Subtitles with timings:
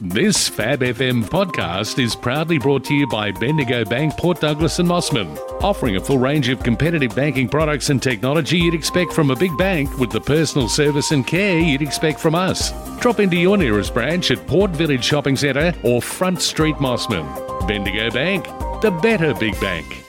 [0.00, 4.86] This Fab FM podcast is proudly brought to you by Bendigo Bank, Port Douglas and
[4.86, 9.36] Mossman, offering a full range of competitive banking products and technology you'd expect from a
[9.36, 12.72] big bank with the personal service and care you'd expect from us.
[13.00, 17.26] Drop into your nearest branch at Port Village Shopping Centre or Front Street Mossman.
[17.66, 18.44] Bendigo Bank,
[18.82, 20.05] the better big bank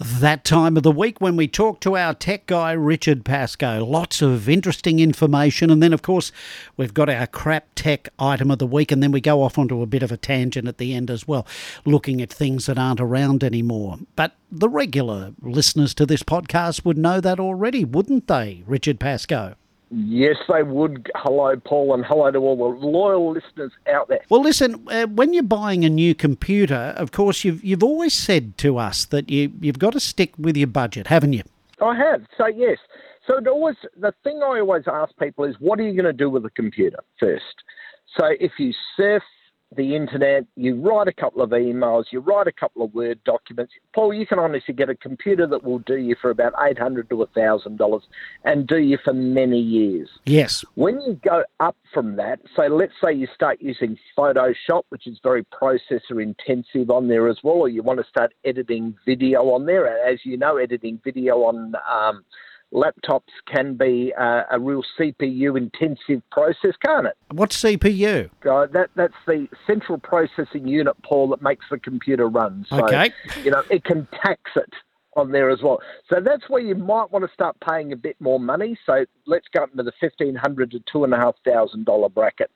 [0.00, 3.84] that time of the week when we talk to our tech guy, Richard Pascoe.
[3.84, 5.68] Lots of interesting information.
[5.68, 6.32] And then, of course,
[6.78, 8.90] we've got our crap tech item of the week.
[8.90, 11.28] And then we go off onto a bit of a tangent at the end as
[11.28, 11.46] well,
[11.84, 13.98] looking at things that aren't around anymore.
[14.16, 19.54] But the regular listeners to this podcast would know that already, wouldn't they, Richard Pascoe?
[19.90, 21.10] Yes, they would.
[21.16, 24.20] Hello, Paul, and hello to all the loyal listeners out there.
[24.28, 28.56] Well, listen, uh, when you're buying a new computer, of course, you've you've always said
[28.58, 31.42] to us that you you've got to stick with your budget, haven't you?
[31.82, 32.22] I have.
[32.38, 32.78] So yes.
[33.26, 36.12] So it always the thing I always ask people is, what are you going to
[36.12, 37.42] do with a computer first?
[38.16, 39.24] So if you surf
[39.76, 43.72] the internet, you write a couple of emails, you write a couple of Word documents.
[43.94, 47.08] Paul, you can honestly get a computer that will do you for about eight hundred
[47.10, 48.02] to thousand dollars
[48.44, 50.08] and do you for many years.
[50.26, 50.64] Yes.
[50.74, 55.20] When you go up from that, so let's say you start using Photoshop, which is
[55.22, 59.66] very processor intensive on there as well, or you want to start editing video on
[59.66, 59.86] there.
[60.04, 62.24] As you know, editing video on um,
[62.72, 67.16] laptops can be uh, a real CPU intensive process, can't it?
[67.32, 68.30] What's CPU?
[68.48, 72.66] Uh, that that's the central processing unit, Paul, that makes the computer run.
[72.68, 73.12] So, okay.
[73.44, 74.72] You know, it can tax it
[75.16, 75.80] on there as well.
[76.08, 78.78] So that's where you might want to start paying a bit more money.
[78.86, 82.08] So let's go up into the fifteen hundred to two and a half thousand dollar
[82.08, 82.50] bracket.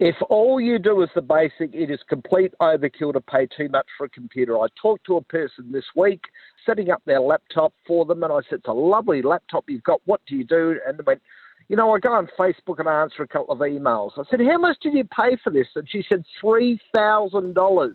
[0.00, 3.86] If all you do is the basic, it is complete overkill to pay too much
[3.96, 4.56] for a computer.
[4.56, 6.20] I talked to a person this week
[6.64, 10.00] setting up their laptop for them, and I said, It's a lovely laptop you've got.
[10.04, 10.78] What do you do?
[10.86, 11.20] And they went,
[11.68, 14.12] You know, I go on Facebook and I answer a couple of emails.
[14.16, 15.66] I said, How much did you pay for this?
[15.74, 17.94] And she said, $3,000.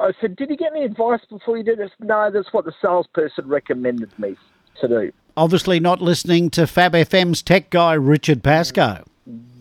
[0.00, 1.92] I said, Did you get any advice before you did this?
[2.00, 4.36] No, that's what the salesperson recommended me
[4.82, 5.12] to do.
[5.34, 9.04] Obviously, not listening to Fab FM's tech guy, Richard Pascoe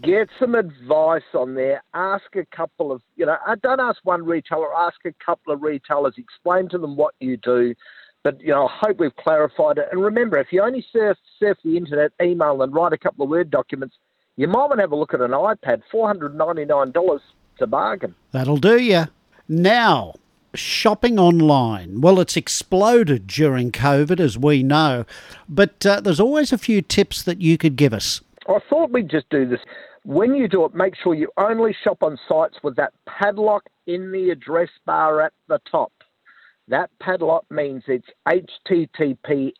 [0.01, 1.83] get some advice on there.
[1.93, 5.61] Ask a couple of, you know, uh, don't ask one retailer, ask a couple of
[5.61, 7.75] retailers, explain to them what you do.
[8.23, 9.87] But, you know, I hope we've clarified it.
[9.91, 13.29] And remember, if you only surf, surf the internet, email, and write a couple of
[13.29, 13.95] Word documents,
[14.35, 15.81] you might want to have a look at an iPad.
[15.93, 17.19] $499
[17.59, 18.15] to bargain.
[18.31, 19.05] That'll do you.
[19.47, 20.15] Now,
[20.53, 22.01] shopping online.
[22.01, 25.05] Well, it's exploded during COVID, as we know,
[25.47, 28.21] but uh, there's always a few tips that you could give us.
[28.47, 29.59] I thought we'd just do this.
[30.09, 34.11] When you do it, make sure you only shop on sites with that padlock in
[34.11, 35.91] the address bar at the top.
[36.67, 39.53] That padlock means it's HTTPS,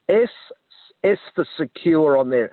[1.04, 2.50] S for secure on there.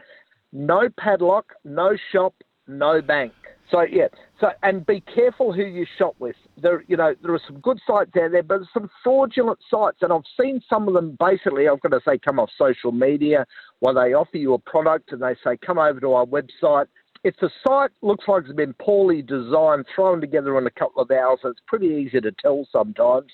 [0.53, 2.35] No padlock, no shop,
[2.67, 3.33] no bank.
[3.71, 4.09] So yeah,
[4.43, 6.37] so and be careful who you shop with.
[6.61, 10.13] There, you know, there are some good sites out there, but some fraudulent sites, and
[10.13, 11.17] I've seen some of them.
[11.19, 13.47] Basically, I've got to say, come off social media,
[13.81, 16.89] where they offer you a product and they say, come over to our website.
[17.27, 21.11] If the site looks like it's been poorly designed, thrown together in a couple of
[21.11, 23.33] hours, it's pretty easy to tell sometimes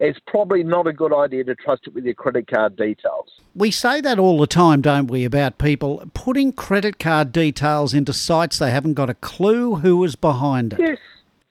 [0.00, 3.28] it's probably not a good idea to trust it with your credit card details.
[3.54, 8.14] We say that all the time, don't we, about people putting credit card details into
[8.14, 10.80] sites they haven't got a clue who is behind it.
[10.80, 10.98] Yes,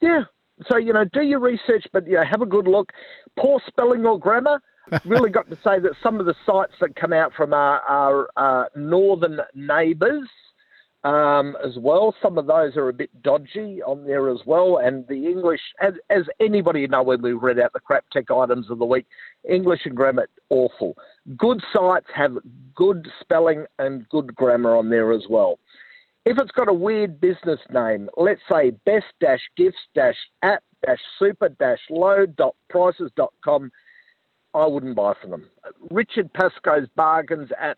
[0.02, 0.24] yeah.
[0.68, 2.92] So, you know, do your research, but you know, have a good look.
[3.38, 4.60] Poor spelling or grammar.
[5.06, 8.30] really got to say that some of the sites that come out from our, our
[8.36, 10.28] uh, northern neighbours
[11.04, 12.16] um, as well.
[12.22, 14.78] Some of those are a bit dodgy on there as well.
[14.78, 18.70] And the English, as, as anybody know when we read out the crap tech items
[18.70, 19.06] of the week,
[19.48, 20.96] English and grammar, awful.
[21.38, 22.38] Good sites have
[22.76, 25.60] good spelling and good grammar on there as well.
[26.26, 31.00] If it's got a weird business name, let's say best dash gifts dash at dash
[31.20, 33.70] super dash low dot prices dot com,
[34.54, 35.50] I wouldn't buy from them.
[35.92, 37.78] Richard Pascoe's bargains at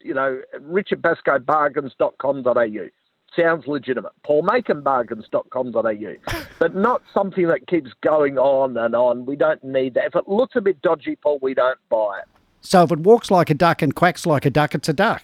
[0.00, 2.88] you know, richardpascoebargains.com.au.
[3.34, 4.12] Sounds legitimate.
[4.26, 6.38] paulmakinbargains.com.au.
[6.58, 9.26] but not something that keeps going on and on.
[9.26, 10.06] We don't need that.
[10.06, 12.28] If it looks a bit dodgy, Paul, we don't buy it.
[12.62, 15.22] So if it walks like a duck and quacks like a duck, it's a duck?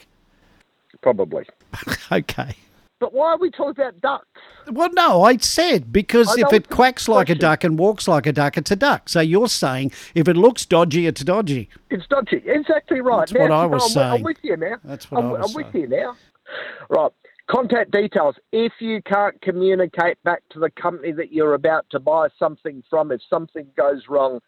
[1.01, 1.45] Probably.
[2.13, 2.55] okay.
[3.03, 4.29] But why are we talking about ducks?
[4.71, 8.33] Well, no, I said because if it quacks like a duck and walks like a
[8.33, 9.09] duck, it's a duck.
[9.09, 11.69] So you're saying if it looks dodgy, it's dodgy.
[11.91, 12.45] It's dodgy.
[12.47, 13.29] Exactly right.
[13.29, 14.13] That's now, what I was I'm, saying.
[14.13, 14.77] I'm with you now.
[14.85, 15.73] That's what I'm, I was I'm saying.
[15.73, 16.17] with you now.
[16.91, 17.11] Right.
[17.51, 18.37] Contact details.
[18.53, 23.11] If you can't communicate back to the company that you're about to buy something from,
[23.11, 24.39] if something goes wrong,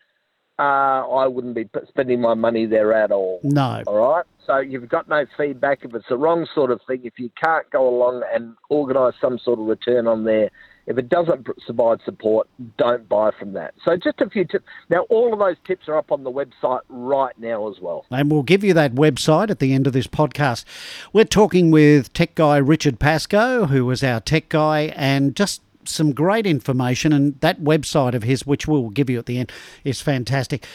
[0.58, 3.40] uh, I wouldn't be spending my money there at all.
[3.42, 3.82] No.
[3.86, 4.24] All right.
[4.46, 5.84] So you've got no feedback.
[5.84, 9.38] If it's the wrong sort of thing, if you can't go along and organise some
[9.38, 10.50] sort of return on there,
[10.86, 13.74] If it doesn't provide support, don't buy from that.
[13.84, 14.64] So just a few tips.
[14.90, 18.04] Now, all of those tips are up on the website right now as well.
[18.10, 20.64] And we'll give you that website at the end of this podcast.
[21.12, 26.12] We're talking with tech guy Richard Pascoe, who was our tech guy, and just some
[26.12, 27.12] great information.
[27.12, 29.52] And that website of his, which we'll give you at the end,
[29.84, 30.66] is fantastic.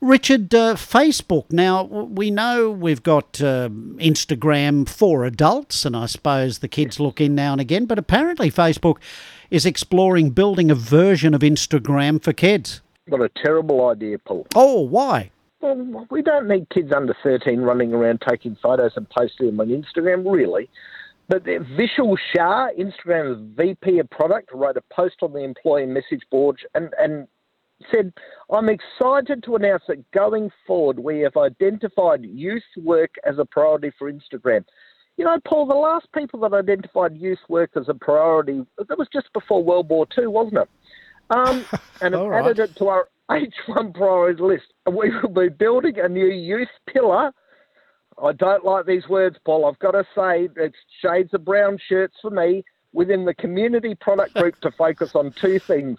[0.00, 1.50] Richard, uh, Facebook.
[1.50, 7.20] Now, we know we've got uh, Instagram for adults, and I suppose the kids look
[7.20, 8.96] in now and again, but apparently Facebook
[9.50, 12.82] is exploring building a version of Instagram for kids.
[13.08, 14.46] What a terrible idea, Paul.
[14.54, 15.30] Oh, why?
[15.60, 19.68] Well, we don't need kids under 13 running around taking photos and posting them on
[19.68, 20.68] Instagram, really.
[21.28, 26.58] But Vishal Shah, Instagram's VP of product, wrote a post on the employee message board
[26.74, 27.26] and, and
[27.92, 28.12] said,
[28.50, 33.92] I'm excited to announce that going forward, we have identified youth work as a priority
[33.98, 34.64] for Instagram.
[35.16, 39.08] You know, Paul, the last people that identified youth work as a priority, that was
[39.12, 40.68] just before World War II, wasn't it?
[41.30, 41.64] Um,
[42.00, 42.44] and have right.
[42.44, 44.72] added it to our H1 priorities list.
[44.86, 47.32] We will be building a new youth pillar.
[48.22, 49.66] I don't like these words, Paul.
[49.66, 54.34] I've got to say, it's shades of brown shirts for me within the community product
[54.34, 55.98] group to focus on two things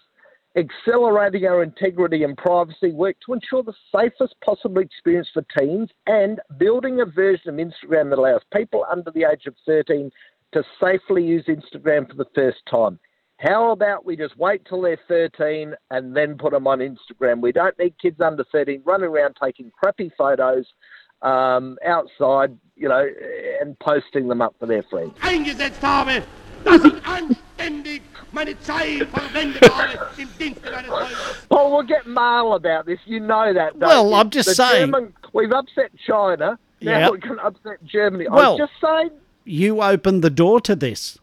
[0.57, 6.39] accelerating our integrity and privacy work to ensure the safest possible experience for teens and
[6.57, 10.11] building a version of Instagram that allows people under the age of 13
[10.53, 12.99] to safely use Instagram for the first time.
[13.37, 17.39] How about we just wait till they're 13 and then put them on Instagram?
[17.39, 20.65] We don't need kids under 13 running around taking crappy photos
[21.21, 23.07] um, outside, you know,
[23.61, 25.13] and posting them up for their friends.
[25.21, 26.23] Eingesetzt habe,
[26.63, 31.47] dass ich anständig meine Zeit verwendet habe im Dienste meines Volkes.
[31.49, 32.99] Paul, we'll get mail about this.
[33.05, 33.75] You know that.
[33.77, 34.15] Well, you?
[34.15, 34.91] I'm just the saying.
[34.91, 36.59] German, we've upset China.
[36.81, 37.11] Now Yep.
[37.11, 38.27] we can upset Germany.
[38.29, 39.09] Well- I'm just saying.
[39.45, 41.17] You opened the door to this.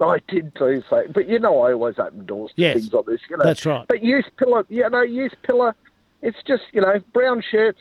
[0.00, 3.04] I did too, so but you know I always open doors to Yes, things like
[3.04, 3.20] this.
[3.28, 3.86] You know, that's right.
[3.86, 5.74] But youth pillar, you know, youth pillar,
[6.22, 7.80] it's just you know brown shirts.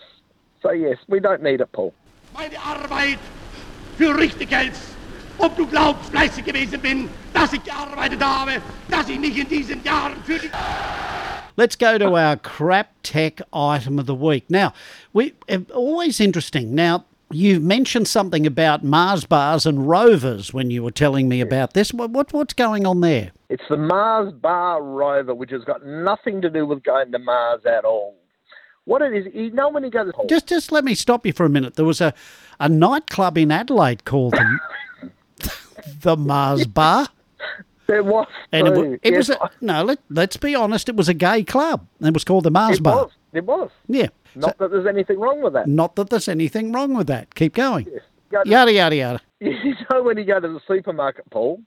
[0.62, 1.94] So yes, we don't need it, Paul.
[2.34, 3.20] Meine Arbeit
[3.98, 4.96] für richtig hältst.
[5.38, 9.82] Ob du glaubst, fleißig gewesen bin, dass ich gearbeitet habe, dass ich nicht in diesen
[9.84, 10.50] Jahren für die...
[11.56, 14.50] Let's go to our crap tech item of the week.
[14.50, 14.74] Now,
[15.14, 16.76] we uh, always interesting.
[16.76, 21.74] Now, you mentioned something about Mars bars and rovers when you were telling me about
[21.74, 21.94] this.
[21.94, 23.32] What, what what's going on there?
[23.50, 27.66] It's the Mars Bar rover, which has got nothing to do with going to Mars
[27.66, 28.16] at all.
[28.89, 31.45] What it is, you know, when you go Just just let me stop you for
[31.45, 31.75] a minute.
[31.75, 32.12] There was a,
[32.59, 35.51] a nightclub in Adelaide called the,
[36.01, 37.07] the Mars Bar.
[37.86, 38.89] there was And it, too.
[38.89, 39.83] wa- it was a, no.
[39.83, 40.89] Let, let's be honest.
[40.89, 41.86] It was a gay club.
[42.01, 42.95] It was called the Mars it Bar.
[43.03, 43.12] was.
[43.31, 43.69] It was.
[43.88, 44.07] Yeah.
[44.36, 45.68] Not that there's anything wrong with that.
[45.68, 47.36] Not that there's anything wrong with that.
[47.36, 47.86] Keep going.
[48.31, 49.21] Go to- Yada yada yada.
[49.39, 51.62] You know when you go to the supermarket, Paul,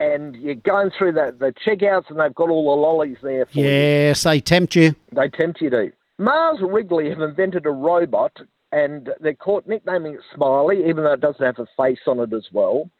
[0.00, 3.58] and you're going through the, the checkouts and they've got all the lollies there for
[3.58, 3.64] you.
[3.64, 4.94] Yes, they tempt you.
[5.12, 5.92] They tempt you to.
[6.18, 8.32] Mars Wrigley have invented a robot
[8.72, 12.32] and they're caught nicknaming it Smiley, even though it doesn't have a face on it
[12.32, 12.90] as well.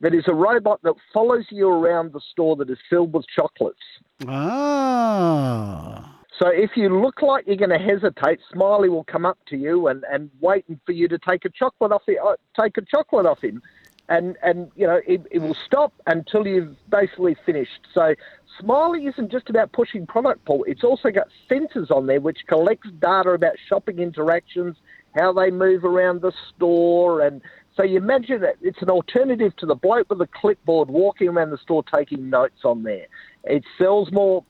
[0.00, 3.78] That is a robot that follows you around the store that is filled with chocolates.
[4.26, 6.18] Ah.
[6.40, 9.86] So if you look like you're going to hesitate, Smiley will come up to you
[9.86, 13.26] and, and waiting for you to take a chocolate off it, uh, take a chocolate
[13.26, 13.62] off him,
[14.12, 17.80] and and you know it, it will stop until you've basically finished.
[17.94, 18.14] So
[18.60, 20.64] Smiley isn't just about pushing product, Paul.
[20.68, 24.76] It's also got sensors on there which collects data about shopping interactions,
[25.16, 27.40] how they move around the store, and
[27.74, 31.50] so you imagine that it's an alternative to the bloke with a clipboard walking around
[31.50, 33.06] the store taking notes on there.
[33.44, 34.44] It sells more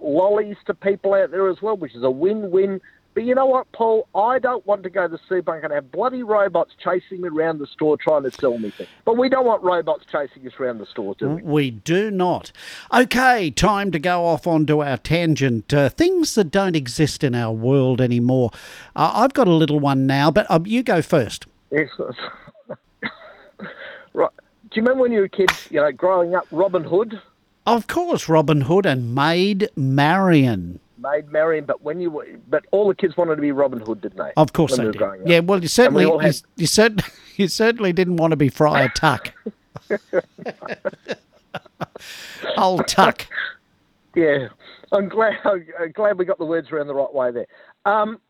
[0.00, 2.80] lollies to people out there as well, which is a win-win.
[3.14, 4.08] But you know what, Paul?
[4.14, 7.58] I don't want to go to the supermarket and have bloody robots chasing me around
[7.58, 8.88] the store trying to sell me things.
[9.04, 11.42] But we don't want robots chasing us around the store, do we?
[11.42, 12.52] We do not.
[12.92, 15.74] Okay, time to go off onto our tangent.
[15.74, 18.50] Uh, things that don't exist in our world anymore.
[18.96, 21.46] Uh, I've got a little one now, but um, you go first.
[21.70, 21.90] Yes.
[24.14, 24.30] right.
[24.70, 27.20] Do you remember when you were a kid, you know, growing up, Robin Hood,
[27.66, 30.80] Of course, Robin Hood and Maid Marian.
[31.02, 34.00] Maid Marian, but when you were, but all the kids wanted to be Robin Hood,
[34.00, 34.32] didn't they?
[34.36, 35.02] Of course they we did.
[35.26, 37.04] Yeah, well, you certainly you, had- you, certainly
[37.36, 39.32] you certainly didn't want to be Friar Tuck.
[42.56, 43.26] Old Tuck.
[44.14, 44.48] Yeah,
[44.92, 45.38] I'm glad.
[45.44, 47.46] I'm glad we got the words around the right way there.
[47.84, 48.20] Um,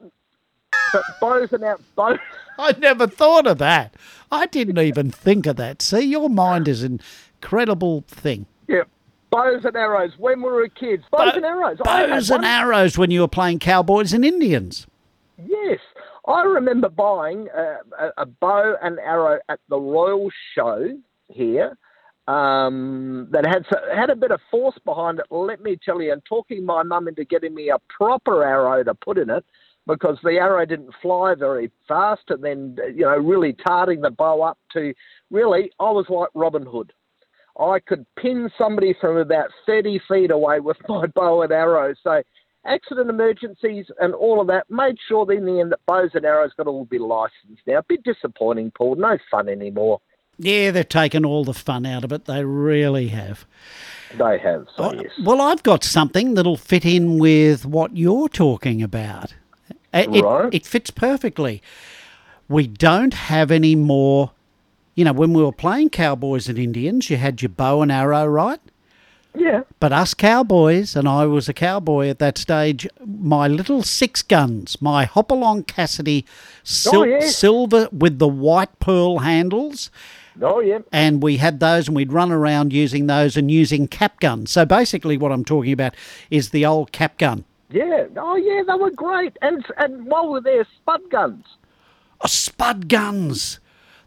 [0.93, 2.19] but bows and out bows.
[2.59, 3.95] I never thought of that.
[4.31, 5.83] I didn't even think of that.
[5.83, 7.00] See, your mind is an
[7.41, 8.47] incredible thing.
[8.69, 8.83] Yeah,
[9.33, 10.12] bows and arrows.
[10.19, 11.79] When we were kids, bows and arrows.
[11.83, 14.87] Bows and arrows when you were playing cowboys and Indians.
[15.45, 15.81] Yes,
[16.29, 20.99] I remember buying a, a, a bow and arrow at the Royal Show
[21.29, 21.77] here.
[22.29, 25.27] um, that had had a bit of force behind it.
[25.31, 28.95] Let me tell you, and talking my mum into getting me a proper arrow to
[28.95, 29.45] put in it
[29.87, 34.43] because the arrow didn't fly very fast, and then you know really tarting the bow
[34.43, 34.95] up to
[35.31, 36.93] really I was like Robin Hood.
[37.59, 41.95] I could pin somebody from about 30 feet away with my bow and arrow.
[42.03, 42.23] So
[42.65, 46.25] accident emergencies and all of that made sure that in the end that bows and
[46.25, 47.79] arrows got a little bit licensed now.
[47.79, 48.95] A bit disappointing, Paul.
[48.97, 50.01] No fun anymore.
[50.39, 52.25] Yeah, they've taken all the fun out of it.
[52.25, 53.45] They really have.
[54.17, 55.11] They have, so yes.
[55.23, 59.35] Well, I've got something that'll fit in with what you're talking about.
[59.93, 60.53] It, it- Right.
[60.53, 61.63] it fits perfectly.
[62.49, 64.33] We don't have any more.
[64.95, 68.27] You know, when we were playing Cowboys and Indians, you had your bow and arrow,
[68.27, 68.61] right?
[69.35, 69.63] Yeah.
[69.81, 74.81] But us cowboys, and I was a cowboy at that stage, my little six guns,
[74.83, 76.27] my Hopalong Cassidy
[76.69, 77.35] sil- Oh, yes.
[77.35, 79.91] silver with the white pearl handles,
[80.43, 80.81] Oh, yeah.
[80.93, 84.51] and we had those and we'd run around using those and using cap guns.
[84.51, 85.95] So basically, what I'm talking about
[86.31, 87.47] is the old cap gun.
[87.71, 88.05] Yeah.
[88.19, 89.35] Oh, yeah, they were great.
[89.41, 91.47] And and while we're there, spud guns.
[92.21, 93.61] Oh, spud guns.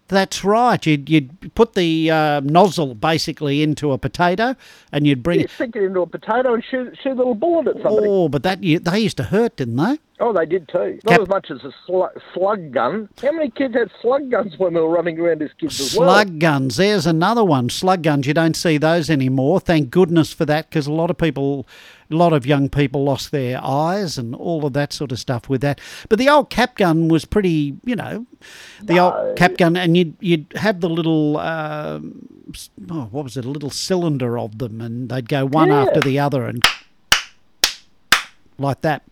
[0.07, 0.85] That's right.
[0.85, 4.55] You'd, you'd put the uh, nozzle basically into a potato
[4.91, 7.67] and you'd bring You stick it into a potato and shoot, shoot a little bullet
[7.67, 8.07] at somebody.
[8.07, 9.97] Oh, but that they used to hurt, didn't they?
[10.17, 10.97] Oh, they did too.
[11.03, 13.09] Not Cap- as much as a slug, slug gun.
[13.21, 16.07] How many kids had slug guns when we were running around as kids as well?
[16.09, 16.77] Slug guns.
[16.77, 17.69] There's another one.
[17.69, 18.25] Slug guns.
[18.25, 19.59] You don't see those anymore.
[19.59, 21.67] Thank goodness for that, because a lot of people,
[22.09, 25.49] a lot of young people lost their eyes and all of that sort of stuff
[25.49, 25.81] with that.
[26.07, 28.25] But the old cap gun was pretty, you know,
[28.81, 33.35] the old cap gun, and you'd you'd have the little, um, s- oh, what was
[33.35, 33.43] it?
[33.43, 35.81] A little cylinder of them, and they'd go one Yeah.
[35.81, 36.63] after the other, and
[38.57, 39.03] like that.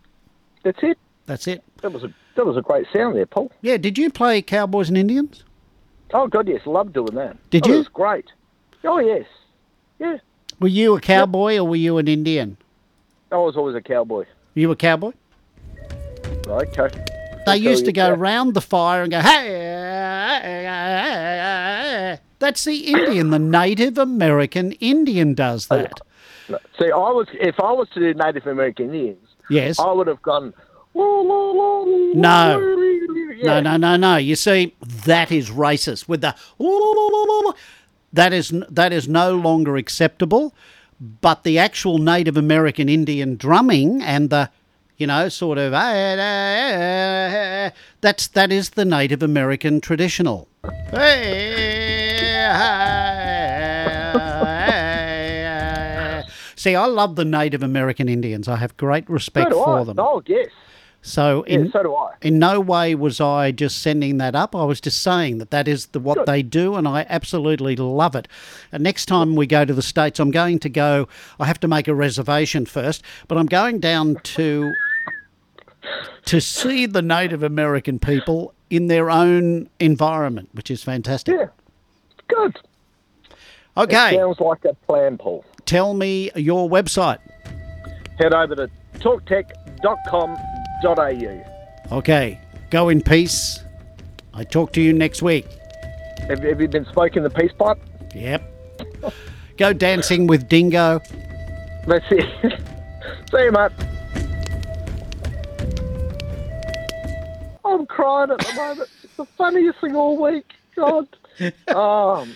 [0.64, 0.98] That's it.
[1.26, 1.62] That's it.
[1.82, 3.52] That was a that was a great sound there, Paul.
[3.62, 3.76] Yeah.
[3.76, 5.44] Did you play Cowboys and Indians?
[6.12, 7.36] Oh God, yes, loved doing that.
[7.50, 7.74] Did oh, you?
[7.74, 8.32] It was great.
[8.82, 9.26] Oh yes,
[9.98, 10.18] yeah.
[10.60, 12.56] Were you a cowboy or were you an Indian?
[13.32, 14.24] I was always a cowboy.
[14.54, 15.12] You a cowboy?
[16.46, 17.04] Right, okay.
[17.46, 18.18] They I'll used to go that.
[18.18, 20.60] round the fire and go, hey.
[22.38, 23.30] That's the Indian.
[23.30, 26.00] The Native American Indian does that.
[26.50, 26.58] Ah.
[26.78, 29.78] See, I was if I was to do Native American Indians, Yes.
[29.78, 30.54] I would have gone.
[30.94, 31.22] No.
[32.14, 32.74] No.
[33.42, 34.16] No, no, no, no.
[34.16, 36.08] You see, that is racist.
[36.08, 36.34] With the
[38.12, 40.54] that is that is no longer acceptable.
[41.00, 44.50] But the actual Native American Indian drumming and the,
[44.96, 50.48] you know, sort of ah, ah, ah, that's that is the Native American traditional.
[56.64, 58.48] See, I love the Native American Indians.
[58.48, 59.84] I have great respect So do for I.
[59.84, 59.98] them.
[59.98, 60.48] Oh yes.
[61.02, 62.14] So Yeah, in so do I.
[62.22, 64.56] in no way was I just sending that up.
[64.56, 66.26] I was just saying that that is the, what Good.
[66.26, 68.28] they do, and I absolutely love it.
[68.72, 71.06] And next time we go to the states, I'm going to go.
[71.38, 74.72] I have to make a reservation first, but I'm going down to
[76.24, 81.34] to see the Native American people in their own environment, which is fantastic.
[81.38, 81.48] Yeah.
[82.28, 82.58] Good.
[83.76, 85.44] Okay, Sounds like a plan, Paul.
[85.66, 87.18] Tell me your website.
[88.18, 91.96] Head over to talktech.com.au.
[91.96, 92.40] Okay,
[92.70, 93.60] go in peace.
[94.32, 95.46] I talk to you next week.
[96.28, 97.78] Have, have you been smoking the peace pipe?
[98.14, 98.50] Yep.
[99.58, 101.00] Go dancing with Dingo.
[101.86, 102.20] Let's see.
[103.30, 103.70] see you, mate.
[107.64, 108.90] I'm crying at the moment.
[109.02, 110.52] It's the funniest thing all week.
[110.74, 111.08] God.
[111.66, 112.32] Um,